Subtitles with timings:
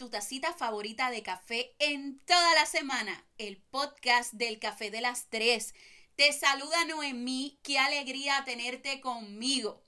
[0.00, 5.28] tu tacita favorita de café en toda la semana, el podcast del Café de las
[5.28, 5.74] Tres.
[6.16, 9.84] Te saluda Noemí, qué alegría tenerte conmigo.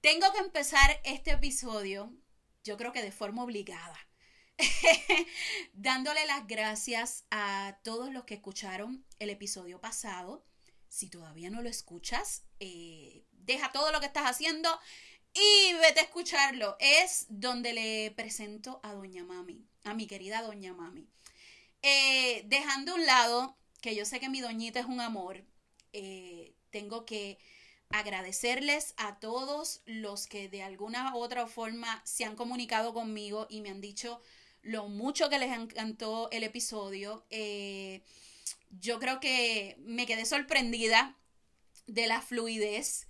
[0.00, 2.10] Tengo que empezar este episodio,
[2.64, 3.98] yo creo que de forma obligada,
[5.74, 10.46] dándole las gracias a todos los que escucharon el episodio pasado.
[10.88, 14.80] Si todavía no lo escuchas, eh, deja todo lo que estás haciendo
[15.38, 16.76] y vete a escucharlo.
[16.80, 21.06] Es donde le presento a Doña Mami, a mi querida Doña Mami.
[21.82, 25.44] Eh, dejando un lado que yo sé que mi doñita es un amor,
[25.92, 27.38] eh, tengo que
[27.90, 33.60] agradecerles a todos los que de alguna u otra forma se han comunicado conmigo y
[33.60, 34.20] me han dicho
[34.62, 37.24] lo mucho que les encantó el episodio.
[37.30, 38.02] Eh,
[38.80, 41.16] yo creo que me quedé sorprendida
[41.86, 43.06] de la fluidez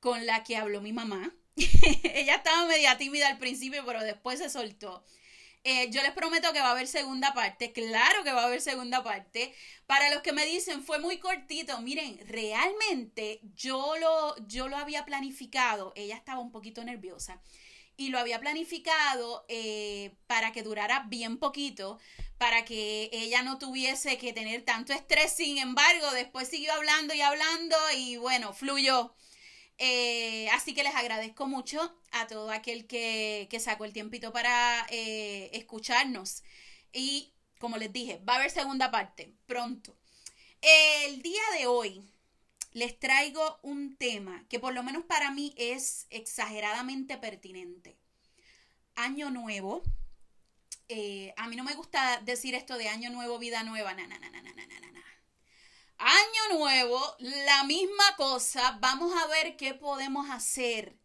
[0.00, 1.34] con la que habló mi mamá.
[2.14, 5.04] Ella estaba media tímida al principio, pero después se soltó.
[5.66, 7.72] Eh, yo les prometo que va a haber segunda parte.
[7.72, 9.54] Claro que va a haber segunda parte.
[9.86, 11.80] Para los que me dicen, fue muy cortito.
[11.80, 15.92] Miren, realmente yo lo, yo lo había planificado.
[15.96, 17.40] Ella estaba un poquito nerviosa.
[17.96, 21.98] Y lo había planificado eh, para que durara bien poquito,
[22.38, 25.32] para que ella no tuviese que tener tanto estrés.
[25.32, 29.14] Sin embargo, después siguió hablando y hablando y bueno, fluyó.
[29.78, 35.50] Eh, así que les agradezco mucho a todo aquel que, sacó el tiempito para eh,
[35.52, 36.42] escucharnos.
[36.92, 39.96] Y como les dije, va a haber segunda parte pronto.
[40.60, 42.02] El día de hoy
[42.72, 47.96] les traigo un tema que por lo menos para mí es exageradamente pertinente.
[48.96, 49.82] Año nuevo.
[50.88, 53.94] Eh, a mí no me gusta decir esto de año nuevo, vida nueva.
[53.94, 54.34] Na, na, na.
[56.06, 58.76] Año nuevo, la misma cosa.
[58.78, 60.98] Vamos a ver qué podemos hacer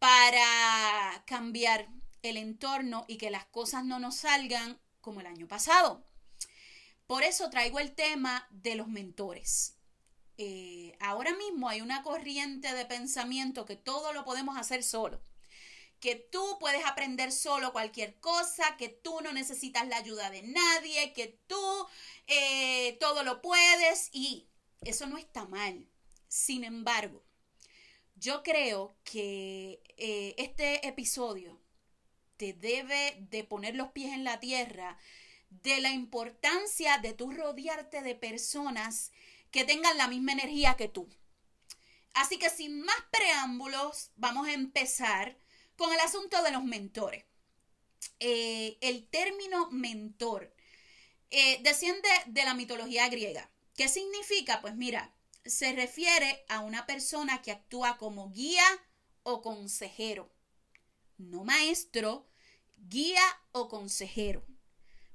[0.00, 1.88] para cambiar
[2.22, 6.04] el entorno y que las cosas no nos salgan como el año pasado.
[7.06, 9.76] Por eso traigo el tema de los mentores.
[10.36, 15.22] Eh, ahora mismo hay una corriente de pensamiento que todo lo podemos hacer solo
[16.04, 21.14] que tú puedes aprender solo cualquier cosa, que tú no necesitas la ayuda de nadie,
[21.14, 21.86] que tú
[22.26, 24.46] eh, todo lo puedes y
[24.82, 25.88] eso no está mal.
[26.28, 27.24] Sin embargo,
[28.16, 31.58] yo creo que eh, este episodio
[32.36, 34.98] te debe de poner los pies en la tierra
[35.48, 39.10] de la importancia de tú rodearte de personas
[39.50, 41.08] que tengan la misma energía que tú.
[42.12, 45.38] Así que sin más preámbulos, vamos a empezar
[45.76, 47.24] con el asunto de los mentores.
[48.20, 50.54] Eh, el término mentor
[51.30, 53.50] eh, desciende de la mitología griega.
[53.74, 54.60] ¿Qué significa?
[54.60, 55.14] Pues mira,
[55.44, 58.64] se refiere a una persona que actúa como guía
[59.22, 60.30] o consejero,
[61.18, 62.26] no maestro,
[62.76, 64.44] guía o consejero.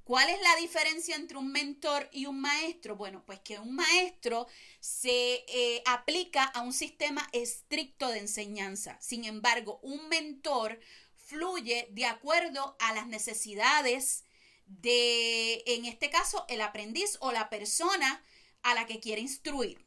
[0.10, 2.96] ¿Cuál es la diferencia entre un mentor y un maestro?
[2.96, 4.48] Bueno, pues que un maestro
[4.80, 8.98] se eh, aplica a un sistema estricto de enseñanza.
[9.02, 10.80] Sin embargo, un mentor
[11.14, 14.24] fluye de acuerdo a las necesidades
[14.66, 18.24] de, en este caso, el aprendiz o la persona
[18.64, 19.86] a la que quiere instruir.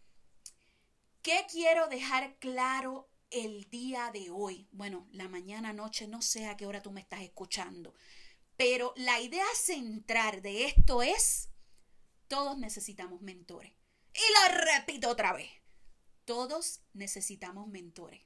[1.23, 4.69] ¿Qué quiero dejar claro el día de hoy?
[4.71, 7.93] Bueno, la mañana, noche, no sé a qué hora tú me estás escuchando.
[8.65, 11.49] Pero la idea central de esto es,
[12.29, 13.73] todos necesitamos mentores.
[14.15, 15.51] Y lo repito otra vez,
[16.25, 18.21] todos necesitamos mentores.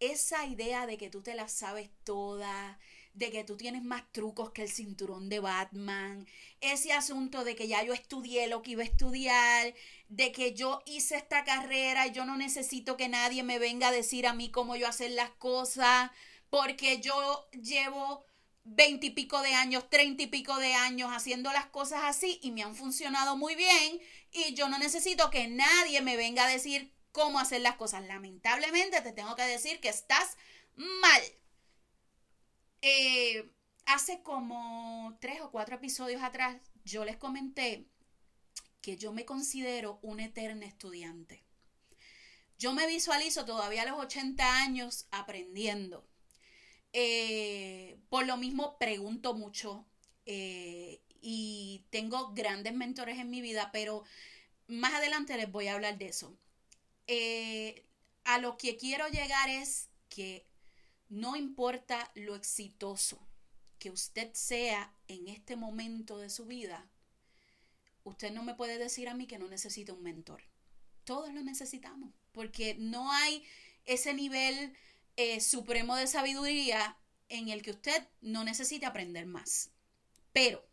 [0.00, 2.80] Esa idea de que tú te la sabes toda,
[3.14, 6.26] de que tú tienes más trucos que el cinturón de Batman,
[6.60, 9.72] ese asunto de que ya yo estudié lo que iba a estudiar,
[10.08, 13.92] de que yo hice esta carrera y yo no necesito que nadie me venga a
[13.92, 16.10] decir a mí cómo yo hacer las cosas,
[16.50, 18.26] porque yo llevo
[18.64, 22.76] veintipico de años, treinta y pico de años haciendo las cosas así y me han
[22.76, 24.00] funcionado muy bien
[24.30, 28.04] y yo no necesito que nadie me venga a decir cómo hacer las cosas.
[28.04, 30.36] Lamentablemente te tengo que decir que estás
[30.76, 31.22] mal.
[32.82, 33.50] Eh,
[33.86, 37.86] hace como tres o cuatro episodios atrás yo les comenté
[38.80, 41.44] que yo me considero una eterna estudiante.
[42.58, 46.06] Yo me visualizo todavía a los 80 años aprendiendo
[46.92, 49.86] eh, por lo mismo pregunto mucho
[50.26, 54.04] eh, y tengo grandes mentores en mi vida, pero
[54.66, 56.36] más adelante les voy a hablar de eso.
[57.06, 57.86] Eh,
[58.24, 60.46] a lo que quiero llegar es que
[61.08, 63.26] no importa lo exitoso
[63.78, 66.88] que usted sea en este momento de su vida,
[68.04, 70.42] usted no me puede decir a mí que no necesita un mentor.
[71.04, 73.44] Todos lo necesitamos, porque no hay
[73.84, 74.74] ese nivel
[75.16, 76.98] eh, supremo de sabiduría
[77.28, 79.70] en el que usted no necesite aprender más.
[80.32, 80.66] Pero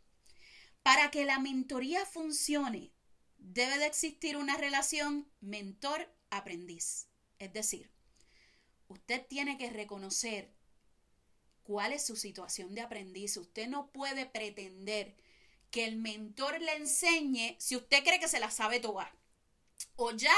[0.84, 2.92] para que la mentoría funcione,
[3.38, 7.08] debe de existir una relación mentor-aprendiz.
[7.38, 7.92] Es decir,
[8.88, 10.54] usted tiene que reconocer
[11.64, 13.38] cuál es su situación de aprendiz.
[13.38, 15.16] Usted no puede pretender
[15.72, 19.14] que el mentor le enseñe si usted cree que se la sabe toda.
[19.96, 20.36] O ya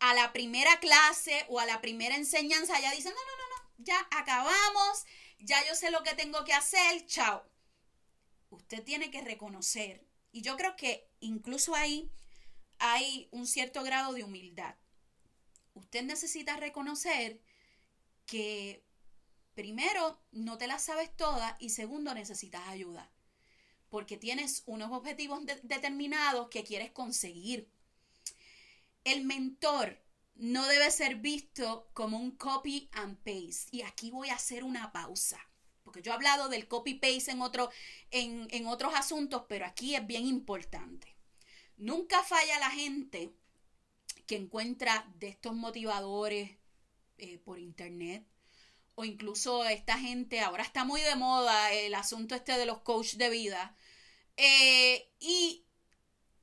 [0.00, 3.43] a la primera clase o a la primera enseñanza ya dice, no, no, no, no,
[3.78, 5.04] ya acabamos,
[5.38, 7.48] ya yo sé lo que tengo que hacer, chao.
[8.50, 12.10] Usted tiene que reconocer, y yo creo que incluso ahí
[12.78, 14.76] hay un cierto grado de humildad.
[15.74, 17.40] Usted necesita reconocer
[18.26, 18.84] que
[19.54, 23.10] primero no te la sabes todas y segundo necesitas ayuda
[23.94, 27.70] porque tienes unos objetivos determinados que quieres conseguir.
[29.04, 30.03] El mentor
[30.36, 33.68] no debe ser visto como un copy and paste.
[33.70, 35.38] Y aquí voy a hacer una pausa.
[35.82, 37.70] Porque yo he hablado del copy paste en, otro,
[38.10, 41.14] en, otros asuntos, pero aquí es bien importante.
[41.76, 43.32] Nunca falla la gente
[44.26, 46.50] que encuentra de estos motivadores
[47.18, 48.26] eh, por internet.
[48.96, 53.14] O incluso esta gente, ahora está muy de moda el asunto este de los coach
[53.14, 53.76] de vida.
[54.36, 55.64] Eh, y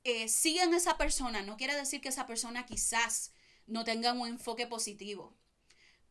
[0.03, 3.33] eh, siguen esa persona, no quiere decir que esa persona quizás
[3.71, 5.37] no tenga un enfoque positivo,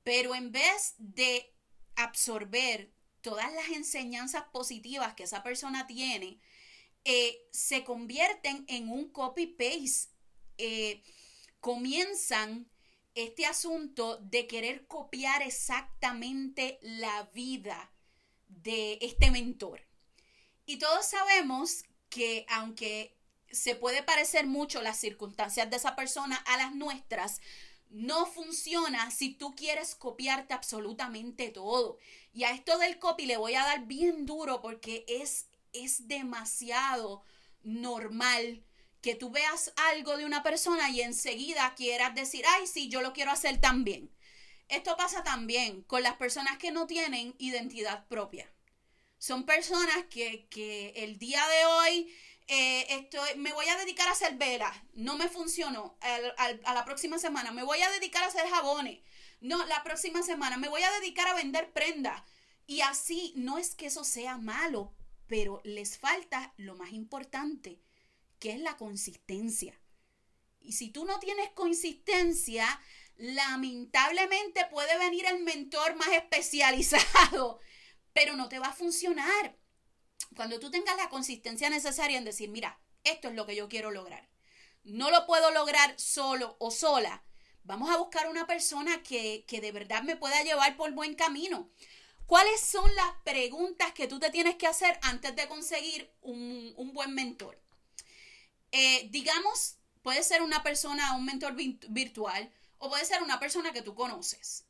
[0.02, 1.54] pero en vez de
[1.94, 6.40] absorber todas las enseñanzas positivas que esa persona tiene,
[7.04, 10.10] eh, se convierten en un copy-paste.
[10.56, 11.02] Eh,
[11.60, 12.70] comienzan
[13.14, 17.92] este asunto de querer copiar exactamente la vida
[18.48, 19.86] de este mentor.
[20.64, 23.19] Y todos sabemos que aunque
[23.50, 27.40] se puede parecer mucho las circunstancias de esa persona a las nuestras,
[27.90, 31.98] no funciona si tú quieres copiarte absolutamente todo.
[32.32, 37.22] Y a esto del copy le voy a dar bien duro porque es, es demasiado
[37.62, 38.64] normal
[39.00, 43.12] que tú veas algo de una persona y enseguida quieras decir, ay, sí, yo lo
[43.12, 44.10] quiero hacer también.
[44.68, 48.52] Esto pasa también con las personas que no tienen identidad propia.
[49.18, 52.14] Son personas que, que el día de hoy
[52.52, 57.52] eh, me voy a dedicar a hacer velas, no me funcionó, a la próxima semana.
[57.52, 59.00] Me voy a dedicar a hacer jabones,
[59.40, 60.56] no, la próxima semana.
[60.56, 62.22] Me voy a dedicar a vender prendas.
[62.66, 64.92] Y así, no es que eso sea malo,
[65.28, 67.80] pero les falta lo más importante,
[68.40, 69.80] que es la consistencia.
[70.60, 72.80] Y si tú no tienes consistencia,
[73.16, 77.60] lamentablemente puede venir el mentor más especializado,
[78.12, 79.59] pero no te va a funcionar
[80.36, 83.90] cuando tú tengas la consistencia necesaria en decir, mira, esto es lo que yo quiero
[83.90, 84.28] lograr.
[84.84, 87.22] No lo puedo lograr solo o sola.
[87.64, 91.70] Vamos a buscar una persona que, de verdad me pueda llevar por buen camino.
[92.26, 97.14] ¿Cuáles son las preguntas que tú te tienes que hacer antes de conseguir un, buen
[97.14, 97.60] mentor?
[98.72, 103.82] Eh, digamos, puede ser una persona, un mentor virtual, o puede ser una persona que
[103.82, 104.64] tú conoces.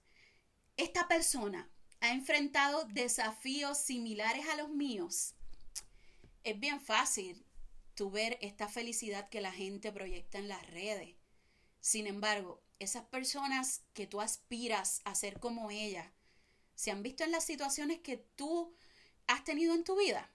[0.77, 1.71] Esta persona
[2.01, 5.35] ha enfrentado desafíos similares a los míos
[6.45, 7.45] es bien fácil
[7.95, 11.17] tu ver esta felicidad que la gente proyecta en las redes.
[11.81, 16.13] Sin embargo, esas personas que tú aspiras a ser como ella,
[16.75, 18.75] ¿se han visto en las situaciones que tú
[19.27, 20.33] has tenido en tu vida?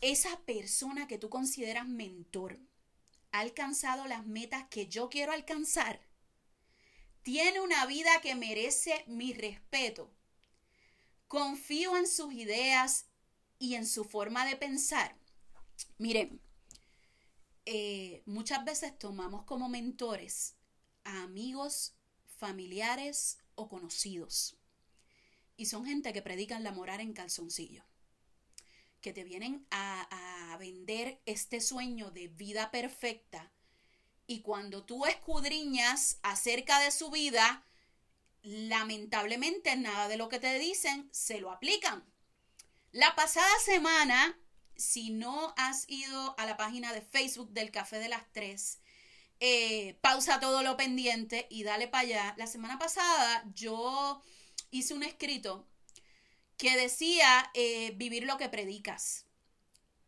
[0.00, 2.60] Esa persona que tú consideras mentor
[3.32, 6.00] ha alcanzado las metas que yo quiero alcanzar.
[7.22, 10.10] Tiene una vida que merece mi respeto.
[11.26, 13.07] Confío en sus ideas
[13.58, 15.16] y en su forma de pensar.
[15.98, 16.40] Miren,
[17.66, 20.56] eh, muchas veces tomamos como mentores
[21.04, 21.94] a amigos,
[22.36, 24.56] familiares o conocidos.
[25.56, 27.84] Y son gente que predican la moral en calzoncillo.
[29.00, 33.52] Que te vienen a, a vender este sueño de vida perfecta.
[34.26, 37.66] Y cuando tú escudriñas acerca de su vida,
[38.42, 42.04] lamentablemente nada de lo que te dicen se lo aplican.
[42.98, 44.36] La pasada semana,
[44.74, 48.80] si no has ido a la página de Facebook del Café de las Tres,
[49.38, 52.34] eh, pausa todo lo pendiente y dale para allá.
[52.38, 54.20] La semana pasada yo
[54.72, 55.68] hice un escrito
[56.56, 59.26] que decía eh, vivir lo que predicas.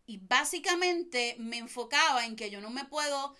[0.04, 3.36] Y básicamente me enfocaba en que yo no me puedo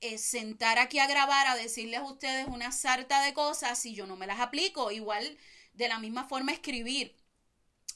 [0.00, 4.06] eh, sentar aquí a grabar a decirles a ustedes una sarta de cosas si yo
[4.06, 4.92] no me las aplico.
[4.92, 5.38] Igual
[5.72, 7.16] de la misma forma escribir.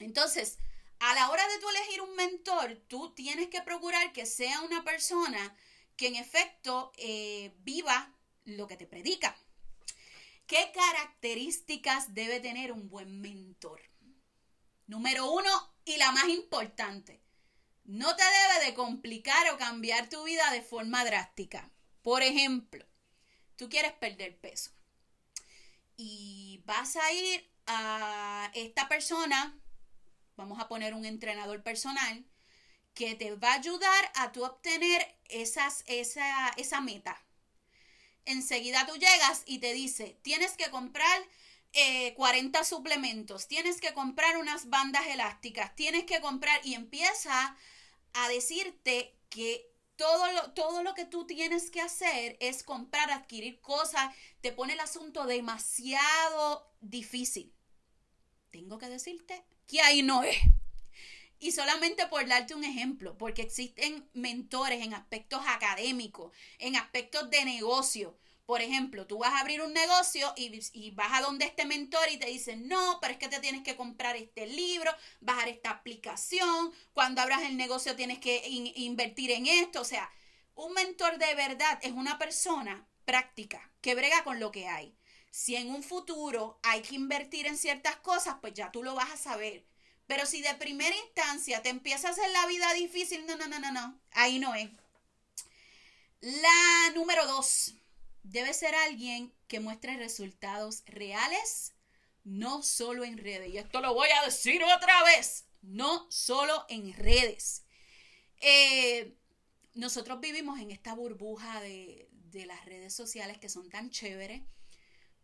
[0.00, 0.58] Entonces,
[1.00, 4.84] a la hora de tú elegir un mentor, tú tienes que procurar que sea una
[4.84, 5.56] persona
[5.96, 9.36] que en efecto eh, viva lo que te predica.
[10.46, 13.82] ¿Qué características debe tener un buen mentor?
[14.86, 17.20] Número uno y la más importante.
[17.84, 21.70] No te debe de complicar o cambiar tu vida de forma drástica.
[22.02, 22.86] Por ejemplo,
[23.56, 24.70] tú quieres perder peso
[25.96, 29.58] y vas a ir a esta persona,
[30.36, 32.24] vamos a poner un entrenador personal,
[32.94, 37.22] que te va a ayudar a tú obtener esas, esa, esa meta.
[38.24, 41.22] Enseguida tú llegas y te dice, tienes que comprar
[42.16, 47.56] 40 eh, suplementos, tienes que comprar unas bandas elásticas, tienes que comprar y empieza
[48.14, 53.60] a decirte que todo lo, todo lo que tú tienes que hacer es comprar, adquirir
[53.60, 57.54] cosas, te pone el asunto demasiado difícil.
[58.50, 60.36] Tengo que decirte que ahí no es.
[61.38, 67.44] Y solamente por darte un ejemplo, porque existen mentores en aspectos académicos, en aspectos de
[67.44, 72.08] negocio, por ejemplo, tú vas a abrir un negocio y, vas a donde este mentor
[72.12, 75.70] y te dicen, no, pero es que te tienes que comprar este libro, bajar esta
[75.70, 79.80] aplicación, cuando abras el negocio tienes que invertir en esto.
[79.80, 80.08] O sea,
[80.54, 84.94] un mentor de verdad es una persona práctica que brega con lo que hay.
[85.36, 89.10] Si en un futuro hay que invertir en ciertas cosas, pues ya tú lo vas
[89.10, 89.66] a saber.
[90.06, 93.58] Pero si de primera instancia te empiezas a hacer la vida difícil, no, no, no,
[93.58, 94.70] no, no, ahí no es.
[96.22, 97.74] La número dos
[98.22, 101.74] debe ser alguien que muestre resultados reales,
[102.24, 103.50] no solo en redes.
[103.50, 107.62] Y esto lo voy a decir otra vez, no solo en redes.
[108.40, 109.14] Eh,
[109.74, 112.08] nosotros vivimos en esta burbuja de,
[112.46, 114.42] las redes sociales que son tan chéveres,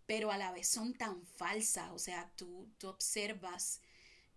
[0.07, 1.91] pero a la vez son tan falsas.
[1.93, 3.81] O sea, tú, tú observas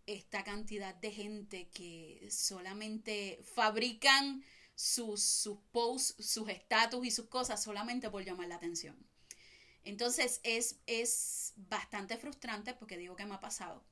[0.06, 4.44] esta cantidad de gente que solamente fabrican
[4.76, 8.96] sus, sus posts, sus estatus y sus cosas solamente por llamar la atención.
[9.84, 13.84] Entonces es, es bastante frustrante porque digo que me ha pasado.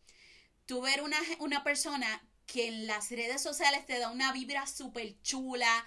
[0.65, 5.19] Tú ver una, una persona que en las redes sociales te da una vibra súper
[5.21, 5.85] chula,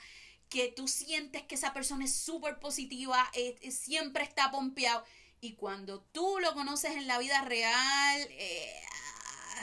[0.49, 3.31] que tú sientes que esa persona es súper positiva,
[3.71, 5.05] siempre está pompeado.
[5.41, 8.83] Y cuando tú lo conoces en la vida real, eh,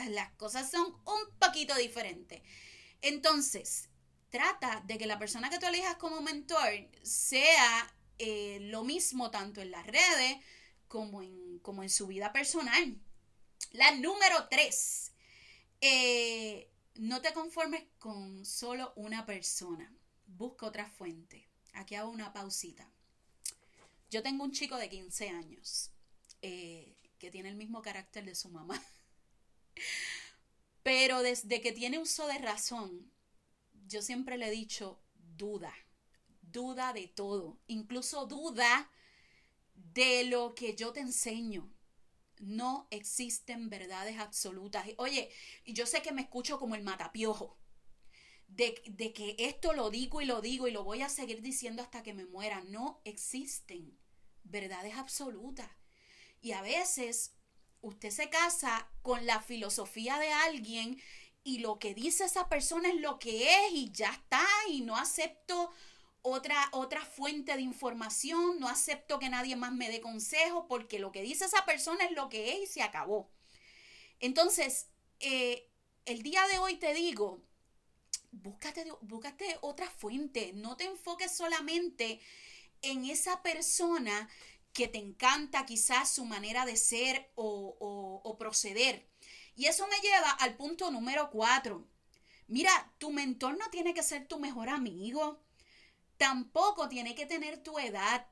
[0.09, 2.41] las cosas son un poquito diferentes.
[3.01, 3.89] Entonces,
[4.29, 9.61] trata de que la persona que tú elijas como mentor sea eh, lo mismo tanto
[9.61, 10.37] en las redes
[10.87, 12.97] como en, como en su vida personal.
[13.71, 15.11] La número tres,
[15.81, 19.91] eh, no te conformes con solo una persona,
[20.27, 21.49] busca otra fuente.
[21.73, 22.92] Aquí hago una pausita.
[24.13, 25.91] Yo tengo un chico de 15 años
[26.43, 28.79] eh, que tiene el mismo carácter de su mamá.
[30.83, 33.11] Pero desde que tiene uso de razón,
[33.87, 35.73] yo siempre le he dicho, duda,
[36.43, 38.91] duda de todo, incluso duda
[39.73, 41.73] de lo que yo te enseño.
[42.37, 44.85] No existen verdades absolutas.
[44.97, 45.31] Oye,
[45.65, 47.57] yo sé que me escucho como el matapiojo.
[48.47, 51.81] De, de, que esto lo digo y lo digo y lo voy a seguir diciendo
[51.81, 52.61] hasta que me muera.
[52.61, 54.02] No existen
[54.43, 55.69] verdades absolutas.
[56.41, 57.33] Y a veces
[57.81, 61.01] usted se casa con la filosofía de alguien
[61.43, 64.97] y lo que dice esa persona es lo que es y ya está y no
[64.97, 65.71] acepto
[66.21, 71.11] otra, otra fuente de información, no acepto que nadie más me dé consejo porque lo
[71.11, 73.29] que dice esa persona es lo que es y se acabó.
[74.21, 74.87] Entonces,
[75.19, 75.69] eh,
[76.05, 77.43] el día de hoy te digo,
[78.31, 82.21] búscate, búscate otra fuente, no te enfoques solamente en
[82.83, 84.29] esa persona
[84.73, 89.07] que te encanta quizás su manera de ser o, o proceder
[89.55, 91.87] y eso me lleva al punto número cuatro.
[92.47, 95.41] Mira, tu mentor no tiene que ser tu mejor amigo.
[96.17, 98.27] Tampoco tiene que tener tu edad.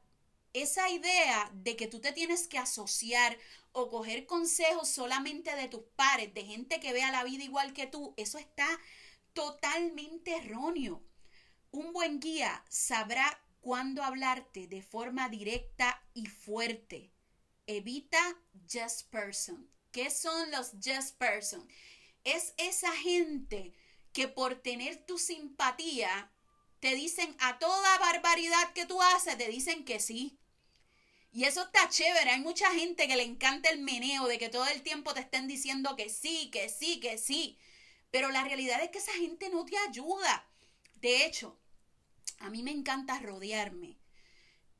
[0.53, 3.37] Esa idea de que tú te tienes que asociar
[3.71, 7.87] o coger consejos solamente de tus pares, de gente que vea la vida igual que
[7.87, 8.67] tú, eso está
[9.33, 11.01] totalmente erróneo.
[11.71, 17.13] Un buen guía sabrá cuándo hablarte de forma directa y fuerte.
[17.67, 18.37] Evita
[18.69, 19.69] just person.
[19.91, 21.67] ¿Qué son los just person?
[22.23, 23.73] Es esa gente
[24.13, 26.31] que por tener tu simpatía
[26.79, 30.39] te dicen a toda barbaridad que tú haces, te dicen que sí.
[31.31, 32.31] Y eso está chévere.
[32.31, 35.47] Hay mucha gente que le encanta el meneo de que todo el tiempo te estén
[35.47, 37.57] diciendo que sí, que sí, que sí.
[38.09, 40.49] Pero la realidad es que esa gente no te ayuda.
[40.95, 41.60] De hecho,
[42.41, 43.97] a mí me encanta rodearme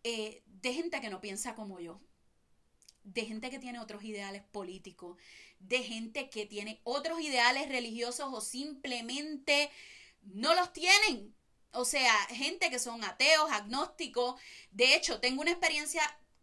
[0.04, 2.02] eh, de gente que no piensa como yo
[3.04, 5.18] de gente que tiene otros ideales políticos,
[5.60, 9.70] de gente que tiene otros ideales religiosos o simplemente
[10.22, 11.36] no los tienen.
[11.74, 14.40] O sea, gente que son ateos, agnósticos.
[14.72, 16.02] De hecho, tengo una experiencia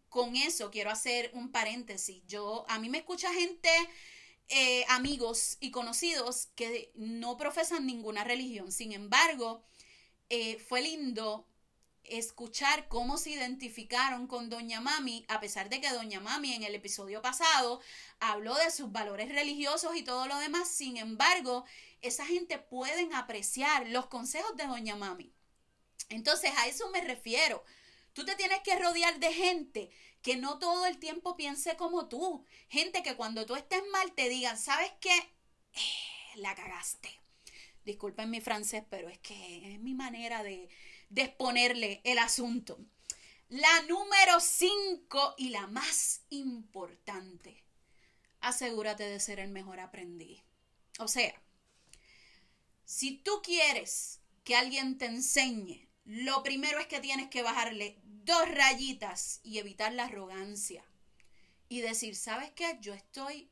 [0.09, 0.71] con eso.
[0.71, 2.23] Quiero hacer un paréntesis.
[2.27, 3.69] Yo, a mí me escucha gente
[4.47, 8.71] eh, amigos y conocidos que no profesan ninguna religión.
[8.71, 9.63] Sin embargo,
[10.29, 11.45] eh, fue lindo
[12.03, 16.75] escuchar cómo se identificaron con Doña Mami, a pesar de que Doña Mami en el
[16.75, 17.81] episodio pasado
[18.19, 20.69] habló de sus valores religiosos y todo lo demás.
[20.69, 21.65] Sin embargo,
[22.01, 25.31] esa gente pueden apreciar los consejos de Doña Mami.
[26.09, 27.63] Entonces, a eso me refiero.
[28.13, 32.45] Tú te tienes que rodear de gente que no todo el tiempo piense como tú.
[32.69, 35.15] Gente que cuando tú estés mal te digan, ¿sabes qué?
[35.73, 37.18] Eh, la cagaste.
[37.85, 40.69] Disculpen mi francés, pero es que es mi manera de,
[41.15, 42.79] exponerle el asunto.
[43.49, 47.63] La número 5 y la más importante.
[48.41, 50.41] Asegúrate de ser el mejor aprendiz.
[50.99, 51.33] O sea,
[52.85, 58.49] si tú quieres que alguien te enseñe, lo primero es que tienes que bajarle dos
[58.49, 60.83] rayitas y evitar la arrogancia.
[61.67, 62.77] Y decir, ¿sabes qué?
[62.81, 63.49] Yo estoy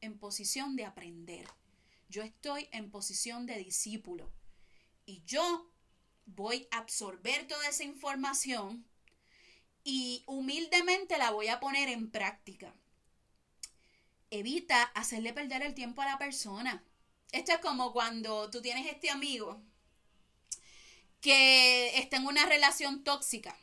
[0.00, 1.46] en posición de aprender.
[2.08, 4.32] Yo estoy en posición de discípulo.
[5.04, 5.70] Y yo
[6.26, 8.86] voy a absorber toda esa información
[9.84, 12.74] y humildemente la voy a poner en práctica.
[14.30, 16.84] Evita hacerle perder el tiempo a la persona.
[17.32, 19.62] Esto es como cuando tú tienes este amigo
[21.20, 23.56] que está en una relación tóxica,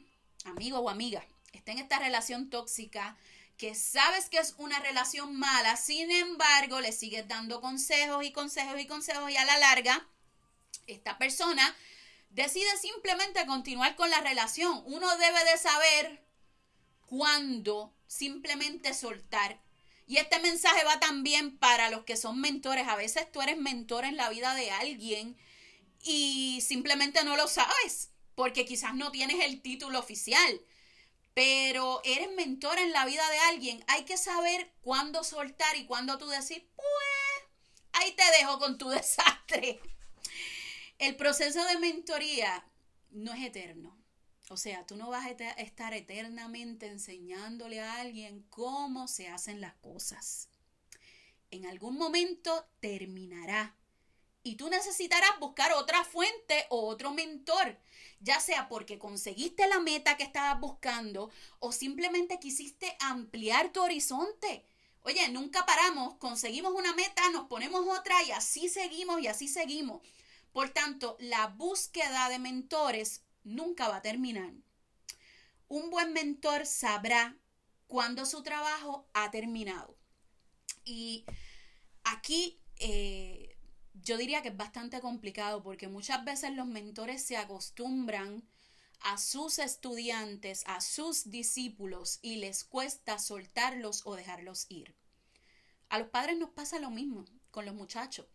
[0.44, 3.18] amigo o amiga, está en esta relación tóxica
[3.58, 8.80] que sabes que es una relación mala, sin embargo, le sigues dando consejos y consejos
[8.80, 10.08] y consejos y a la larga,
[10.88, 11.76] esta persona
[12.30, 14.84] decide simplemente continuar con la relación.
[14.86, 16.26] Uno debe de saber
[17.06, 19.62] cuándo simplemente soltar.
[20.08, 22.88] Y este mensaje va también para los que son mentores.
[22.88, 25.36] A veces tú eres mentor en la vida de alguien
[26.04, 30.62] y simplemente no lo sabes, porque quizás no tienes el título oficial,
[31.36, 33.84] pero eres mentor en la vida de alguien.
[33.88, 37.52] Hay que saber cuándo soltar y cuándo tú decir, pues,
[37.92, 39.82] ahí te dejo con tu desastre.
[40.98, 42.66] El proceso de mentoría
[43.12, 44.02] no es eterno.
[44.50, 49.74] O sea, tú no vas a estar eternamente enseñándole a alguien cómo se hacen las
[49.76, 50.50] cosas.
[51.52, 53.76] En algún momento terminará
[54.46, 57.80] y tú necesitarás buscar otra fuente o otro mentor,
[58.20, 64.64] ya sea porque conseguiste la meta que estabas buscando o simplemente quisiste ampliar tu horizonte.
[65.02, 70.08] Oye, nunca paramos, conseguimos una meta, nos ponemos otra y así seguimos y así seguimos.
[70.54, 74.54] Por tanto, la búsqueda de mentores nunca va a terminar.
[75.68, 77.36] Un buen mentor sabrá
[77.88, 79.98] cuándo su trabajo ha terminado.
[80.84, 81.26] Y
[82.04, 83.55] aquí eh,
[84.04, 88.44] yo diría que es bastante complicado porque muchas veces los mentores se acostumbran
[89.02, 94.96] a sus estudiantes, a sus discípulos y les cuesta soltarlos o dejarlos ir.
[95.90, 98.26] A los padres nos pasa lo mismo con los muchachos.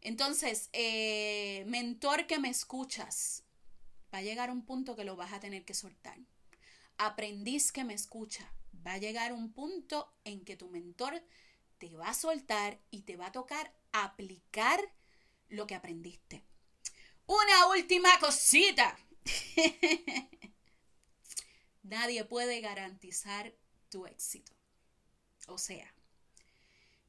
[0.00, 3.44] Entonces, eh, mentor que me escuchas,
[4.12, 6.18] va a llegar un punto que lo vas a tener que soltar.
[6.98, 8.52] Aprendiz que me escucha,
[8.86, 11.22] va a llegar un punto en que tu mentor
[11.78, 14.80] te va a soltar y te va a tocar aplicar
[15.48, 16.42] lo que aprendiste.
[17.26, 18.98] Una última cosita.
[21.82, 23.54] Nadie puede garantizar
[23.88, 24.52] tu éxito.
[25.46, 25.92] O sea,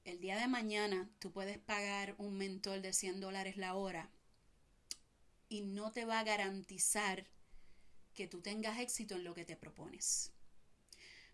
[0.03, 4.09] el día de mañana tú puedes pagar un mentor de 100 dólares la hora
[5.47, 7.25] y no te va a garantizar
[8.13, 10.31] que tú tengas éxito en lo que te propones.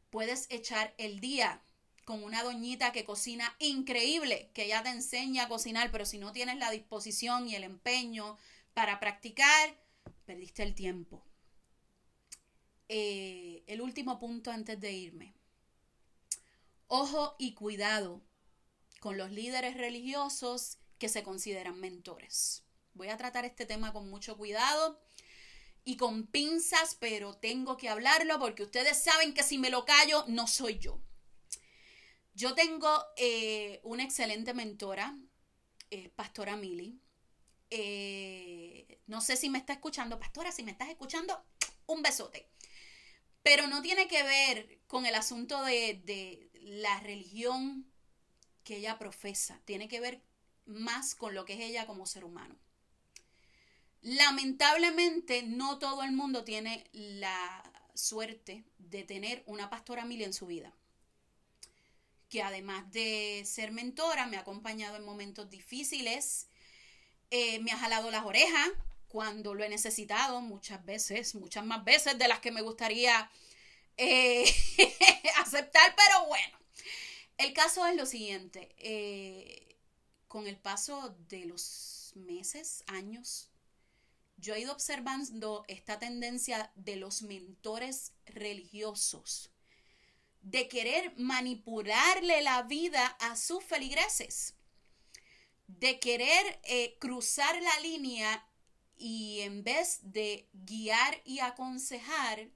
[0.09, 1.61] Puedes echar el día
[2.09, 6.31] con una doñita que cocina increíble, que ya te enseña a cocinar, pero si no
[6.31, 8.35] tienes la disposición y el empeño
[8.73, 9.79] para practicar,
[10.25, 11.23] perdiste el tiempo.
[12.87, 15.35] Eh, el último punto antes de irme.
[16.87, 18.23] Ojo y cuidado
[18.99, 22.63] con los líderes religiosos que se consideran mentores.
[22.95, 24.99] Voy a tratar este tema con mucho cuidado
[25.85, 30.25] y con pinzas, pero tengo que hablarlo porque ustedes saben que si me lo callo,
[30.27, 30.99] no soy yo.
[32.39, 35.13] Yo tengo eh, una excelente mentora,
[35.91, 36.97] eh, Pastora Mili.
[37.69, 41.43] Eh, no sé si me está escuchando, Pastora, si me estás escuchando,
[41.85, 42.49] un besote.
[43.43, 47.91] Pero no tiene que ver con el asunto de, de la religión
[48.63, 50.23] que ella profesa, tiene que ver
[50.65, 52.57] más con lo que es ella como ser humano.
[53.99, 60.45] Lamentablemente, no todo el mundo tiene la suerte de tener una pastora Mili en su
[60.45, 60.73] vida,
[62.29, 66.47] que además de ser mentora, me ha acompañado en momentos difíciles,
[67.31, 68.69] eh, me ha jalado las orejas
[69.07, 73.29] cuando lo he necesitado muchas veces, muchas más veces de las que me gustaría
[73.97, 74.45] eh,
[75.37, 76.57] aceptar, pero bueno,
[77.37, 78.75] El caso es lo siguiente.
[78.77, 79.77] eh,
[80.27, 83.49] con el paso de los meses, años,
[84.37, 89.51] yo he ido observando esta tendencia de los mentores religiosos
[90.41, 94.55] de querer manipularle la vida a sus feligreses,
[95.67, 98.45] de querer eh, cruzar la línea
[98.95, 102.49] y en vez de guiar y aconsejar,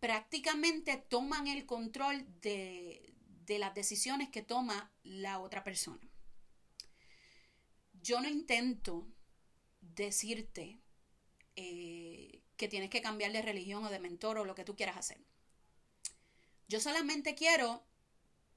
[0.00, 3.14] prácticamente toman el control de,
[3.46, 6.08] de las decisiones que toma la otra persona.
[8.02, 9.06] Yo no intento
[9.80, 10.80] decirte
[11.56, 14.96] eh, que tienes que cambiar de religión o de mentor o lo que tú quieras
[14.96, 15.18] hacer.
[16.70, 17.82] Yo solamente quiero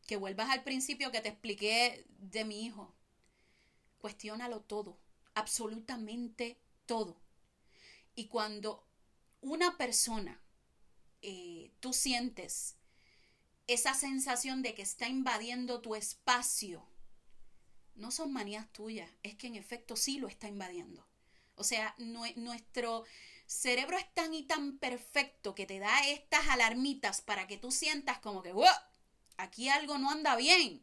[0.06, 2.94] que vuelvas al principio que te expliqué de mi hijo.
[3.98, 5.00] Cuestiónalo todo,
[5.34, 7.20] absolutamente todo.
[8.14, 8.88] Y cuando
[9.42, 10.40] una persona,
[11.24, 12.76] eh, tú sientes
[13.66, 16.86] esa sensación de que está invadiendo tu espacio,
[17.96, 21.04] no son manías tuyas, es que en efecto sí lo está invadiendo.
[21.56, 23.06] O sea, nuestro
[23.46, 28.20] cerebro es tan y tan perfecto que te da estas alarmitas para que tú sientas
[28.20, 28.68] como que, wow,
[29.38, 30.82] aquí algo no anda bien.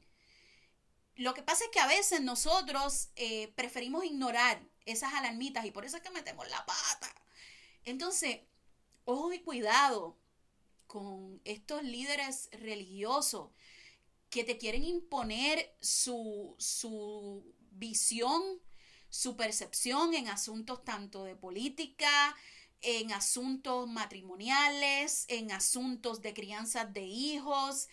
[1.16, 5.84] Lo que pasa es que a veces nosotros eh, preferimos ignorar esas alarmitas y por
[5.84, 7.14] eso es que metemos la pata.
[7.84, 8.40] Entonces,
[9.04, 10.18] ojo y cuidado
[10.86, 13.50] con estos líderes religiosos
[14.30, 18.42] que te quieren imponer su, su visión,
[19.10, 22.36] su percepción en asuntos tanto de política,
[22.80, 27.88] en asuntos matrimoniales, en asuntos de crianza de hijos.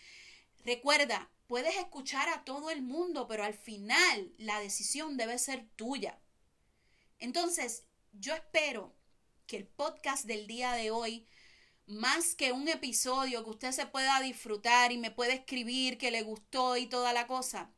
[0.64, 6.20] Recuerda, puedes escuchar a todo el mundo, pero al final la decisión debe ser tuya.
[7.20, 8.96] Entonces, yo espero
[9.48, 11.28] que el podcast del día de hoy
[11.88, 16.22] más que un episodio que usted se pueda disfrutar y me puede escribir que le
[16.22, 17.72] gustó y toda la cosa.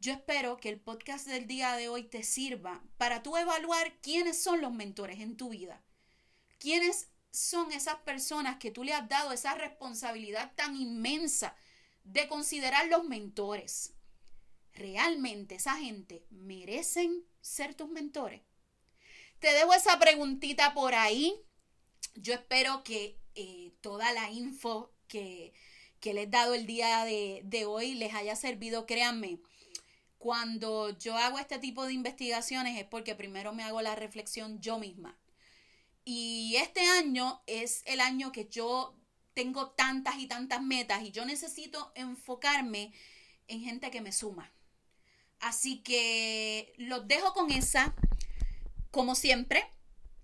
[0.00, 4.40] Yo espero que el podcast del día de hoy te sirva para tú evaluar quiénes
[4.40, 5.82] son los mentores en tu vida.
[6.58, 11.56] ¿Quiénes son esas personas que tú le has dado esa responsabilidad tan inmensa
[12.04, 13.94] de considerar los mentores?
[14.72, 18.42] ¿Realmente esa gente merecen ser tus mentores?
[19.40, 21.44] Te dejo esa preguntita por ahí
[22.14, 25.52] yo espero que eh, toda la info que,
[26.00, 28.86] que, les he dado el día de, de hoy les haya servido.
[28.86, 29.40] Créanme,
[30.18, 34.78] cuando yo hago este tipo de investigaciones es porque primero me hago la reflexión yo
[34.78, 35.16] misma.
[36.04, 38.98] Y este año es el año que yo
[39.34, 42.92] tengo tantas y tantas metas y yo necesito enfocarme
[43.46, 44.52] en gente que me suma.
[45.40, 47.94] Así que los dejo con esa,
[48.90, 49.64] como siempre,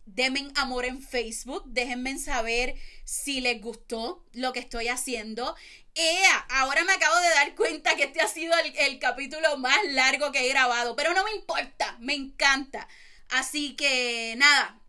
[0.06, 5.56] Denme amor en Facebook, déjenme saber si les gustó lo que estoy haciendo.
[5.94, 6.46] ¡Ea!
[6.50, 10.32] Ahora me acabo de dar cuenta que este ha sido el, el capítulo más largo
[10.32, 12.88] que he grabado, pero no me importa, me encanta.
[13.30, 14.80] Así que nada,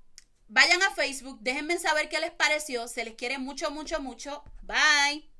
[0.48, 4.44] vayan a Facebook, déjenme saber qué les pareció, se les quiere mucho, mucho, mucho.
[4.64, 5.35] Bye.